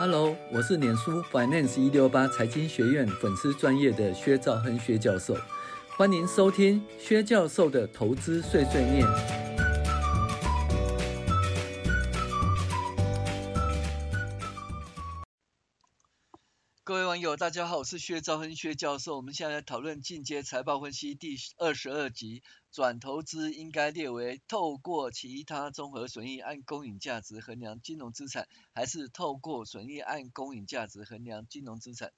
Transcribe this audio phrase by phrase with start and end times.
[0.00, 5.36] Hello，我是脸书 Finance 一六八财经学院粉丝专业的薛兆亨薛教授，
[5.90, 9.06] 欢迎收听薛教授的投资碎碎念。
[17.36, 19.14] 大家好，我是薛兆亨薛教授。
[19.16, 22.42] 我们现在讨论进阶财报分析第二十二集。
[22.72, 32.12] 转投资应该列为透过其他综合损益按公允价值衡量金融资产，还是透过损益按公允价值衡量金融资产？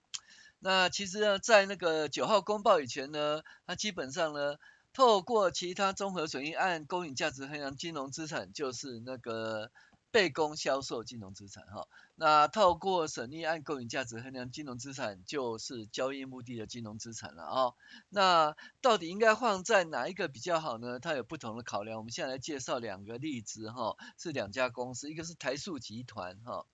[0.58, 4.56] 那其实呢，在那个九号公报以前呢，它基本上呢，
[4.94, 9.70] 透过其他综合损益按公允价值衡量金融资产，就是那个。
[10.12, 17.72] 被公销售金融资产，哈，那透过损益按公允价值衡量金融资产，就是交易目的的金融资产了啊。
[18.10, 21.00] 那到底应该放在哪一个比较好呢？
[21.00, 21.96] 它有不同的考量。
[21.96, 26.66] 我们现在来介绍两个例子，哈，是两家公司，一个是台塑集团，哈。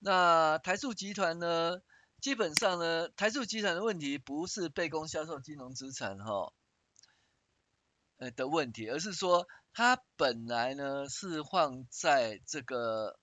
[0.00, 1.80] 那台塑集团呢，
[2.20, 6.52] 基本上呢，台塑集团的问题不是被公销售金融资产，哈，
[8.16, 9.46] 呃的问题，而是说。
[9.78, 13.16] 它本来呢是放在这个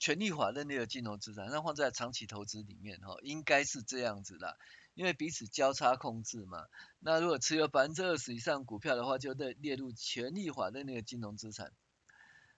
[0.00, 4.56] 权益法认列的金融资产，那放在长期投资里面哈，应该是这样子的，
[4.94, 6.64] 因为彼此交叉控制嘛。
[7.00, 11.70] 那如果持有百分之二十以上股票的话，就得列入权益法认列的金融资产。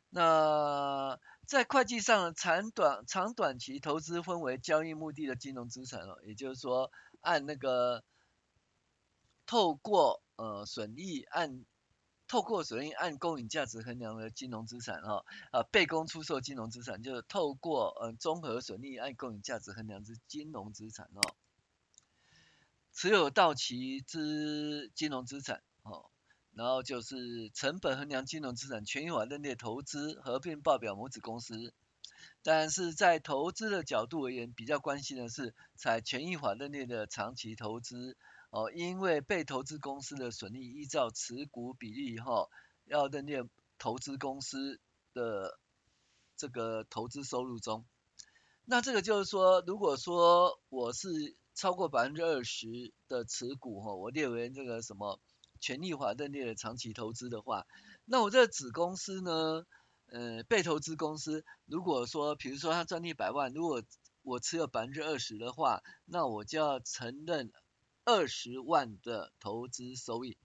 [0.08, 8.04] 那在会计上，长短长短期投资分为交易目的的金融资产哦，也就是说按那个
[9.46, 11.64] 透过呃损益按。
[12.26, 21.34] 透过损益按公允价值衡量的金融资产，哈啊，被公出售金融资产就是透过呃综合损益按公允价值衡量之金融资产，哦，
[22.92, 26.10] 持有到期之金融资产，哦，
[26.52, 31.74] 然后就是成本衡量金融资产权益法认列投资合并报表母子公司，
[32.42, 38.16] 但是在投资的角度而言，比较关心的是采权益法认列的长期投资。
[38.54, 42.48] 哦，因为被投资公司的损益依照持股比例哈、哦，
[42.84, 43.42] 要认列
[43.78, 44.80] 投资公司
[45.12, 45.58] 的
[46.36, 47.84] 这个投资收入中。
[48.64, 55.18] 那这个就是说，如果说我是超过百分之二十的持股哈、我列为这个什么
[55.58, 57.66] 权益法认列的长期投资的话，
[58.04, 59.66] 那我这个子公司呢，
[60.06, 63.82] 呃，被投资公司如果说，比如说它赚一百万，如果
[64.22, 67.50] 我持有百分之二十的话，那我就要承认。
[68.04, 70.36] 二十万的投资收益，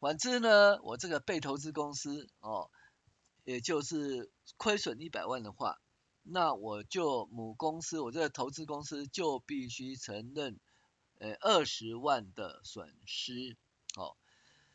[0.00, 2.70] 反之呢，我这个被投资公司哦，
[3.44, 5.78] 也就是亏损一百万的话，
[6.22, 10.58] 那我就母公司，我这个投资公司就必须承认
[11.18, 13.56] 呃二十万的损失。
[13.96, 14.16] 哦，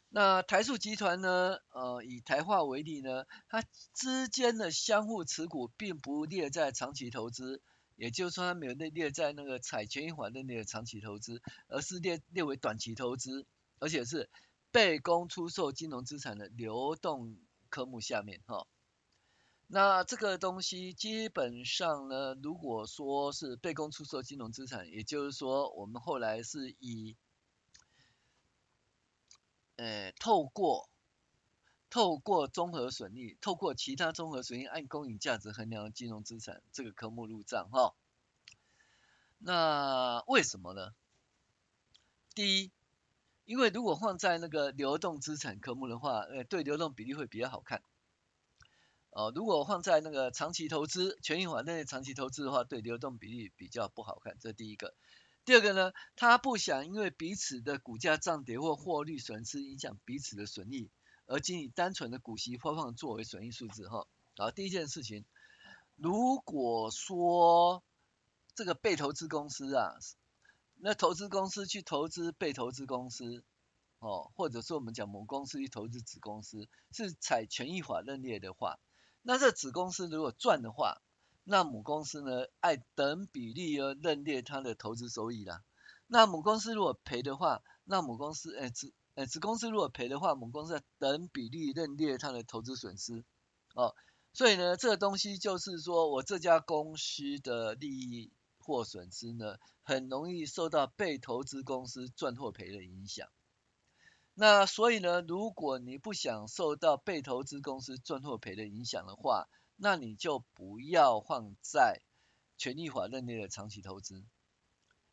[0.09, 3.63] 那台塑集团呢，呃，以台化为例呢，它
[3.93, 7.61] 之间的相互持股并不列在长期投资。
[7.95, 13.45] 也就是说，它没有列列在那个采权益法认列的长期投资，而是列列为短期投资，
[13.79, 14.29] 而且是
[14.71, 17.37] 被公出售金融资产的流动
[17.69, 18.67] 科目下面哈。
[19.67, 27.15] 那这个东西基本上呢，如果说是被公出售金融资产，也就是说，我们后来是以，
[29.75, 30.89] 呃，透过。
[31.93, 37.93] 透过综合损益，透过其他综合损益按公允价值衡量金融资产这个科目入账哈。
[39.37, 40.95] 那为什么呢？
[42.33, 42.71] 第一，
[43.45, 47.83] 因为如果放在那个流动资产科目的话，呃，对流动比例会比较好看。
[49.11, 54.35] 哦，如果放在那个长期投资、权益法认列长期投资的话，对流动比例比较不好看。
[54.39, 54.95] 这第一个。
[55.45, 60.89] 第二个呢，他不想因为彼此的股价涨跌或获利损失影响彼此的损益。
[61.33, 64.05] 而仅以单纯的股息发放作为损益数字哈，
[64.37, 65.25] 好，第一件事情，
[65.95, 67.83] 如果说
[68.53, 69.95] 这个被投资公司啊，
[70.75, 73.43] 那投资公司去投资被投资公司，
[73.97, 78.77] 哦，或者说我们讲母公司去投资子公司，是采权益法认列的话，
[79.23, 81.01] 那这子公司如果赚的话，
[81.43, 85.63] 那母公司呢按等比例而认列它的投资收益啦，
[86.05, 88.93] 那母公司如果赔的话，那母公司哎子。
[89.15, 93.23] 呃，子公司如果赔的话，母公司等比例认列它的投资损失，
[93.75, 93.95] 哦，
[94.33, 103.29] 所以呢，这个东西就是说我这家公司的利益或损失呢，很容易受到被投资公司赚或赔的影响。
[104.33, 112.01] 那所以呢，如果你不想受到被投资公司赚或赔的影响的话，那你就不要放在
[112.57, 114.23] 权益法认列的长期投资。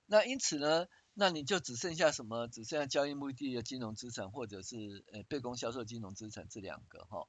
[0.07, 0.87] 那因此呢，
[1.21, 2.49] 那你就只剩下什么？
[2.49, 7.29] 只剩下交易目的的金融资产，或者是呃被公销售金融资产这两个哈。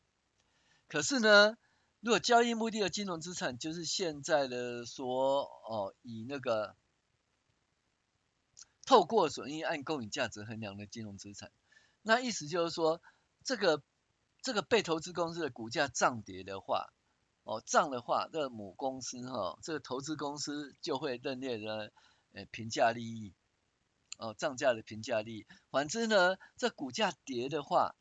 [0.88, 1.57] 可是呢，
[1.99, 6.77] 如果交易目的的金融资产就是现在的说哦，以那个
[8.85, 11.51] 透过损益按公允价值衡量的金融资产，
[12.01, 13.01] 那意思就是说，
[13.43, 13.83] 这个
[14.41, 16.93] 这个被投资公司的股价涨跌的话，
[17.43, 21.91] 哦涨的话，这个母公司哈、哦，这个投资公司就会认列的
[22.31, 23.33] 呃评价利益。
[24.21, 25.47] 哦，涨价的评价力。
[25.71, 27.95] 反之呢，这股价跌的话，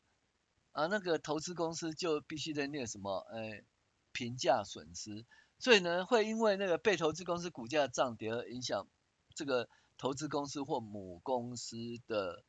[0.71, 3.25] 啊，那个投资公司就必须得列什么？
[3.33, 3.63] 哎，
[4.11, 5.25] 评价损失。
[5.57, 8.87] 所以呢，会因为那个被投资公司股价涨跌而影响
[9.33, 11.75] 这个投资公司或母公司
[12.05, 12.43] 的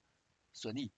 [0.53, 0.93] 损益。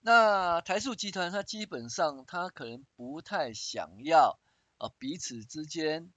[0.00, 4.40] 那台塑集团它基本上它可能不太想要
[4.78, 6.10] 啊彼此之间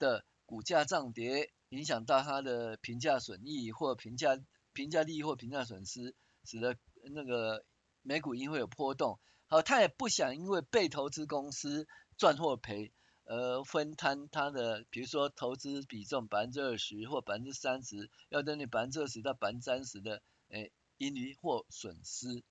[0.00, 4.36] 的股价涨跌影响到它的评价损益或评价。
[4.78, 6.14] 评价利益或评价损失，
[6.44, 6.78] 使得
[7.12, 7.64] 那个
[8.02, 9.18] 美股因会有波动。
[9.48, 12.92] 好，他也不想因为被投资公司赚或赔，
[13.24, 22.44] 而分摊他的，比如说投资比重百分之二十或百分之三十，要等你百分之二十到百分之三十的诶盈余或损失，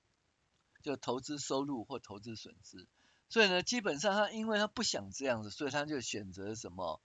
[0.84, 2.90] 就投资收入或投资损失。
[3.30, 7.02] 所以呢，基本上他因为他不想这样子，所以他就选择什么，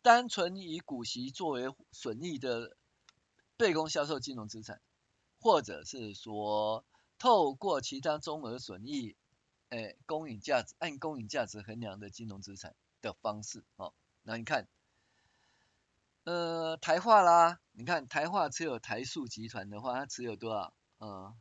[0.00, 2.76] 单纯以股息作为损益的。
[3.56, 4.80] 被公销售金融资产，
[5.38, 6.84] 或者是说
[7.18, 9.16] 透过其他综合损益，
[9.68, 14.68] 诶，公允价值按公允价值衡量的金融资产的方式，哦，那你看，
[16.24, 20.74] 呃，台化啦，你看台化持有台塑集团的话，它持有多少？
[20.98, 21.34] 呃，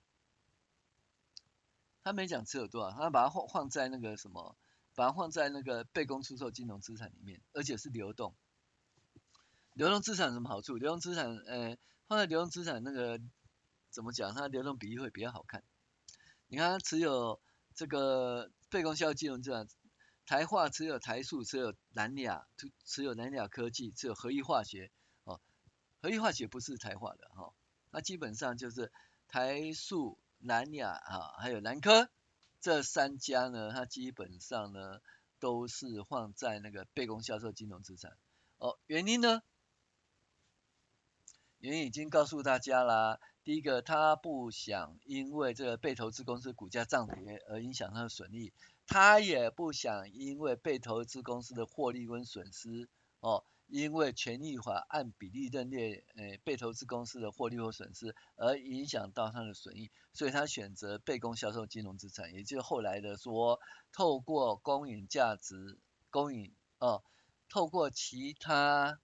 [2.04, 4.56] 他没讲持有多少，他把它放放在那个什么，
[4.94, 8.36] 把它放在那个被公出售金融资产里面，而且是流动，
[9.74, 10.76] 流动资产有什么好处？
[10.76, 11.76] 流动资产，呃。
[12.08, 13.20] 放在流动资产那个
[13.90, 14.34] 怎么讲？
[14.34, 15.64] 它流动比例会比较好看。
[16.48, 17.40] 你看它持有
[17.74, 19.68] 这个被公销售金融资产，
[20.26, 22.46] 台化持有台塑，持有南亚，
[22.86, 24.92] 持有南亚科技，持有合一化学。
[25.24, 25.40] 哦，
[26.02, 27.54] 合一化学不是台化的哈、哦，
[27.92, 28.92] 那基本上就是
[29.28, 32.10] 台塑、南亚啊，还有南科
[32.60, 35.00] 这三家呢，它基本上呢
[35.40, 38.18] 都是放在那个被公销售金融资产。
[38.58, 39.42] 哦，原因呢？
[41.64, 48.52] 原因已经告诉大家啦，第一个，他不想因为这个被投资公司股价涨跌而影响他的损益，
[48.86, 52.90] 他也不想因为被投资公司的获利跟损失，
[53.22, 63.62] 哦，因为权益法按比例认列，诶，被投资公司的获利或损失而影响到他的损益，所以他选择被公销售金融资产，也就是后来的说，
[63.94, 67.06] 透过公允价值，公允，哦，
[67.48, 69.00] 透过其他。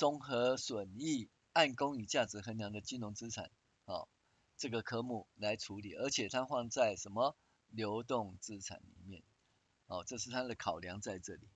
[0.00, 3.50] 综合损益按公允价值衡量的金融资产，
[3.84, 4.08] 哦，
[4.56, 7.36] 这个科目来处理，而且它放在什么
[7.68, 9.22] 流动资产里面，
[9.88, 11.46] 哦，这是它的考量在这里。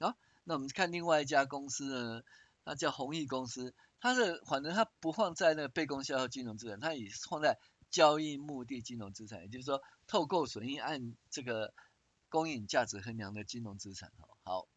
[0.00, 2.24] 好，那我们看另外一家公司呢，
[2.64, 7.60] 它叫弘毅公司，它是反正它不放在那个被公销售金融资产，它也是放在
[7.90, 11.72] 交易目的金融资产，也就是说，透过损益按这个
[12.28, 14.68] 公允价值衡量的金融资产，哦，好。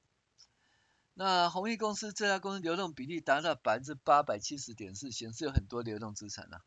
[1.20, 6.64] 那弘毅公司这家公司流动比例达到百分之八百七十点四，显示有很多流动资产了。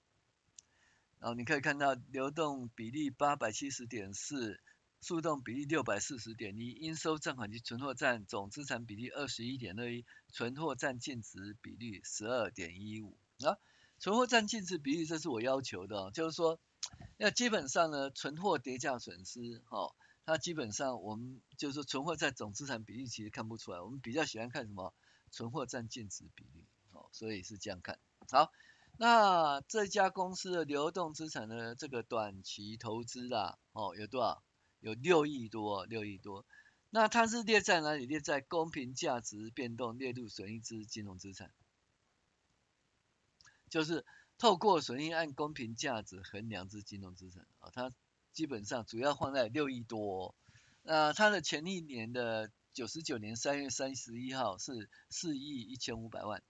[1.21, 4.61] 然后你可以看到流动比例八百七十点四，
[5.01, 13.17] 速动比例六百四十点一，应收账款及存货占总资产比例二十一点二一，存货占净值比例十二点一五。
[13.45, 13.57] 啊，
[14.01, 16.59] 存货占净值比例这是我要求的，就是说，
[17.19, 19.95] 那基本上呢，存货跌价损失，哈。
[20.27, 24.95] 它基本上我们就是存货占总资产比例其实看不出来，我们比较喜欢看什么
[25.33, 27.99] 存货占净值比例，哦，所以是这样看。
[28.31, 28.53] 好，
[28.97, 34.45] 那这家公司的流动资产的这个短期投资啦，哦，有多少？
[34.79, 36.47] 有六亿多，六亿多。
[36.91, 38.07] 那它是列在哪里？
[38.07, 41.53] 列在公平价值变动列入损益之金融资产，
[43.69, 44.07] 就是
[44.39, 47.93] 透过损益按公平价值衡量之金融资产啊，它。
[48.33, 50.35] 基本上主要放在六亿多，哦，
[50.83, 56.43] 那它的前一年的九十九年三月三十一号是四亿一千五百万，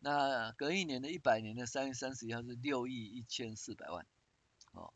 [0.00, 4.06] 那隔一年的一百年的三月三十一号是六亿一千四百万，
[4.72, 4.92] 哦，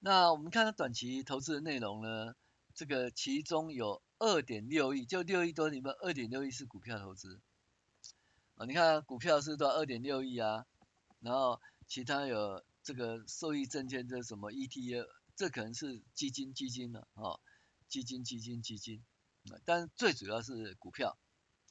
[0.00, 2.34] 那我们看它短期投资的内容呢，
[2.74, 7.40] 这个其中有二点六亿，就六亿多里面二点六亿是股票投资，
[8.56, 10.66] 啊，你看股票是多少二点六亿啊，
[11.20, 15.21] 然后其他有这个受益证券，这什么 ETF。
[15.34, 17.40] 这可能是基金基金的啊，
[17.88, 19.02] 基金基金基金，
[19.64, 21.18] 但最主要是股票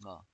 [0.01, 0.25] 啊，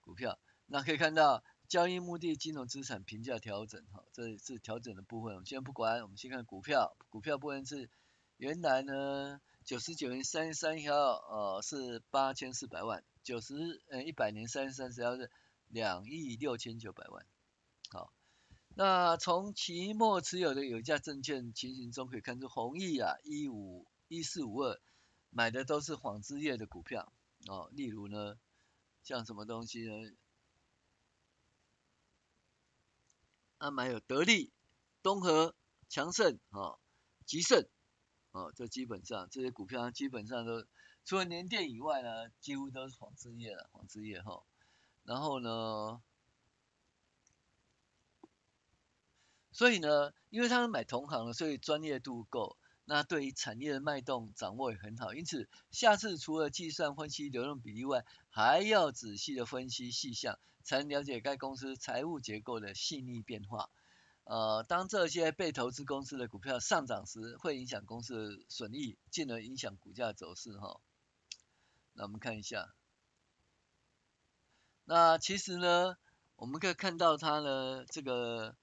[0.00, 0.38] 股票。
[0.66, 5.34] 那可以看到交易目的金融资产评价调整哈，这是调整的部分。
[5.34, 6.96] 我们先不管，我们先看股票。
[7.10, 7.90] 股票部分是
[8.38, 15.30] 原来呢九十九年三月三十一号，呃，是八千四百万，九十呃一百年三月三十号是
[15.68, 17.26] 两亿六千九百万。
[18.74, 24.80] 那从期末持有的有价证券情形中可以看出，弘毅啊一五一四五二
[25.30, 27.12] 买的都是纺织业的股票
[27.48, 28.38] 哦，例如呢，
[29.02, 30.12] 像什么东西呢？
[33.58, 34.52] 他买有得利、
[35.02, 35.54] 东和、
[35.88, 36.78] 强盛啊、
[37.26, 37.68] 吉盛。
[38.32, 40.64] 哦，这基本上这些股票基本上都
[41.04, 44.42] 除了联电以外呢，几乎都是纺织业了，纺织业哈。
[45.04, 46.02] 然后呢，
[49.52, 55.14] 所以呢，因为他们买同行了，所以专业度够，那对于产业的脉动掌握也很好。
[55.14, 63.70] 因此，下次除了计算分析流动比例外，还要仔细的分析细项，才能了解该公司财务结构的细腻变化。
[64.24, 70.80] 呃，当这些被投资公司的股票上涨时，会影响公司的损益，进而影响股价走势哈。
[71.92, 72.72] 那我们看一下，
[74.84, 75.96] 那其实呢，
[76.36, 78.56] 我们可以看到它呢，这个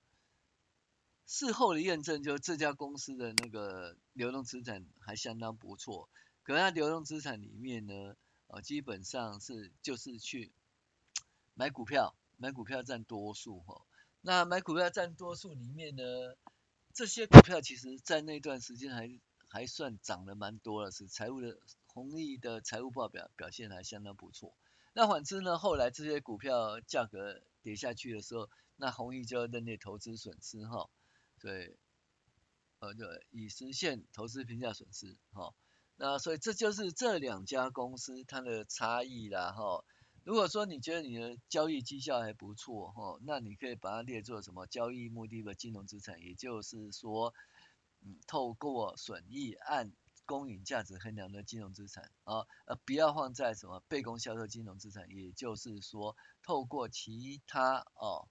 [1.31, 6.09] 事后的验证，就这家公司的那个流动资产还相当不错。
[6.41, 8.15] 可是它流动资产里面呢，
[8.47, 10.51] 呃，基本上是就是去
[11.53, 13.85] 买股票，买股票占多数哈。
[14.21, 16.03] 那买股票占多数里面呢，
[16.95, 19.19] 这些股票其实在那段时间还
[19.49, 24.55] 还算涨得蛮多了，是财务的弘毅的财务报表表现还相当不错。
[24.93, 30.89] 那反之呢，后来这些股票价格跌下去的时候，那弘毅就要认列投资损失哈，
[31.39, 31.77] 对，
[32.79, 35.53] 呃对，以实现投资评价损失哈。
[35.95, 39.83] 那所以这就是这两家公司它的差异啦哈。
[40.23, 47.33] 如果说你觉得你的交易绩效还不错哈，那你可以把它列作什么交易目的的金融资产，也就是说，
[48.01, 49.91] 嗯，透过损益按
[50.25, 58.27] 公允价值衡量的金融资产啊，呃，不要放在什么被公销售金融资产，也就是说，透过其他哦，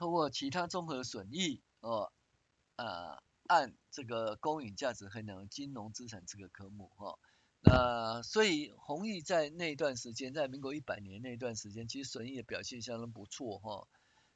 [0.00, 2.10] 透过其他综合损益哦，
[2.76, 7.18] 啊，按这个公允价值衡量金融资产这个科目哈。
[7.60, 13.86] 那所以弘毅在那段时间，在民国一百年那段时间，其实损益的表现相当不错哈，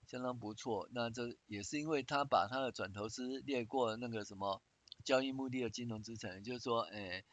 [0.06, 0.87] 相当不错。
[0.92, 4.61] 那这也是因为他把他的转投资列过那个什么
[5.02, 7.25] 交易目的的金融资产，也就是说，哎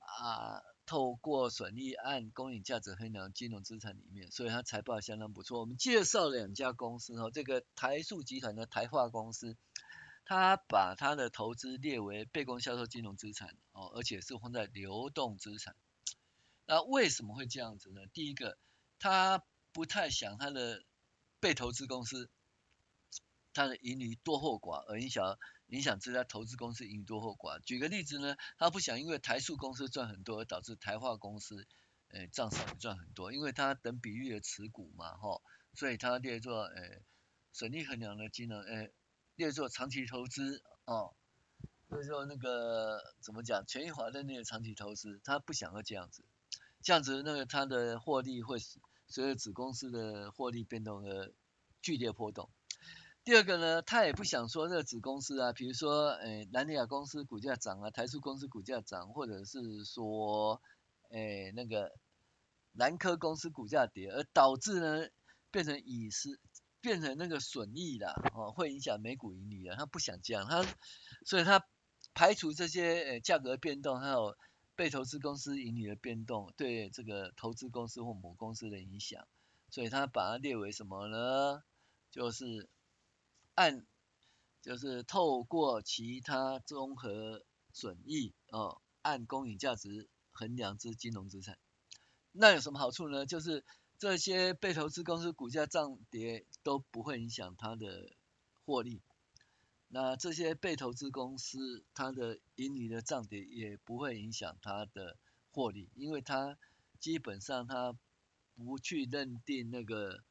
[0.00, 5.60] 啊，透过损益按公允价值衡量金融资产里面，所以他财报相当不错。
[5.60, 9.56] 我们介绍两家公司哈，这个台塑集团的台化公司。
[10.26, 15.76] 他把他的投资列为被公销售金融资产哦，而且是放在流动资产。
[16.64, 18.06] 那为什么会这样子呢？
[18.14, 18.56] 第一个，
[18.98, 20.82] 他不太想他的
[21.40, 22.30] 被投资公司，
[23.52, 27.60] 他的盈余多或寡而影响影响这家投资公司盈余多或寡。
[27.60, 31.66] 举个例子呢，他不想因为台塑公司赚很多而导致台化公司
[32.08, 35.40] 呃账上赚很多，因为他等比例的持股嘛，哈，
[35.74, 37.00] 所以他列作呃
[37.52, 38.90] 损益衡量的金额呃。
[39.36, 41.12] 列作长期投资哦，
[41.88, 46.24] 所以说那个怎么讲，权益华的那个长期投资，他不想要这样子，
[46.84, 48.60] 这样子那个他的获利会
[49.08, 51.34] 随着子公司的获利变动而
[51.82, 52.48] 剧烈波动。
[53.24, 60.60] 第二个呢，他也不想说这个子公司啊，比如说诶南亚公司股价涨啊，台塑公司股价涨，或者是说
[61.10, 61.90] 诶那个
[62.72, 65.08] 南科公司股价跌，而导致呢
[65.50, 66.38] 变成以失。
[66.82, 70.62] 变成那个损益啦，哦，会影响每股盈利啊，他不想这样，他，
[71.24, 71.64] 所以他
[72.12, 74.36] 排除这些诶价格变动，还有
[74.76, 79.26] 被投资公司盈利的变动对这个投资公司或母公司的影响，
[79.70, 81.62] 所以他把它列为什么呢？
[82.10, 82.68] 就是
[83.54, 83.86] 按，
[84.62, 91.58] 就是透过其他综合损益哦，按公允价值衡量之金融资产，
[92.32, 93.26] 那有什么好处呢？
[93.26, 93.64] 就是。
[93.96, 98.12] 这些被投资公司股价涨跌都不会影响它的
[98.66, 99.00] 获利，
[99.88, 105.16] 那这些被投资公司它的盈余的涨跌也不会影响它的
[105.52, 106.58] 获利，因为它
[106.98, 107.96] 基本上它
[108.56, 110.24] 不去认定那个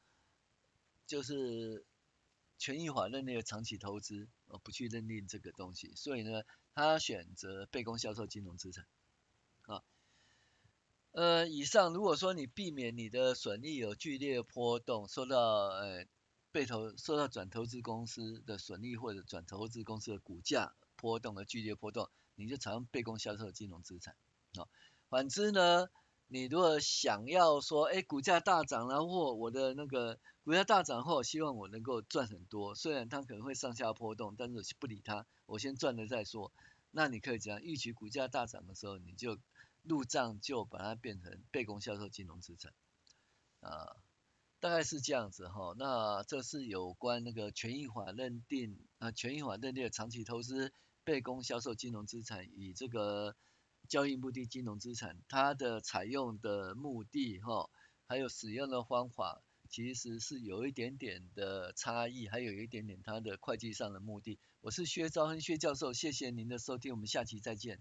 [1.08, 1.86] 就是
[2.64, 6.44] 权益法认定的长期投资，而不去认定这个东西，所以呢，
[6.74, 8.88] 他选择被公销售金融资产，
[9.64, 9.84] 啊。
[11.12, 16.06] 呃，以上如果说你避免你的损益有剧烈波动，受到呃
[16.54, 24.16] 被投受到转投资公司的损益或者转投资公司的股价波动的剧烈波动，你就采用被公销售金融资产
[24.56, 24.70] 啊。
[25.10, 25.90] 反之呢，
[26.34, 36.52] 你如果想要说，哎，股价大涨了，或我的那个股价大涨后，希望我能够赚很多，虽然它可能会上下波动，但是我不理它，我先赚了再说。
[36.90, 39.38] 那你可以这样，预期股价大涨的时候，你就
[39.84, 42.74] 入账就把它变成被供销售金融资产，
[43.60, 43.96] 啊，
[44.60, 45.76] 大概是这样子哈。
[45.78, 50.74] 那这是有关那个权益法认定啊，权益法认定的长期投资
[51.04, 53.36] 备供销售金融资产与这个
[53.88, 57.70] 交易目的金融资产，它的采用的目的哈，
[58.08, 59.44] 还有使用的方法。
[59.70, 64.38] 其实是有一点点的差异，还有一点点它的会计上的目的。
[64.62, 67.80] 我是薛兆亨薛教授，谢谢您的收听，我们下期再见。